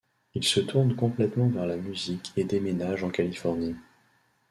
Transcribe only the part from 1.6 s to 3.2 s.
la musique et déménage en